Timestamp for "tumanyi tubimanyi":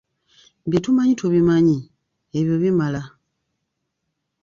0.83-1.77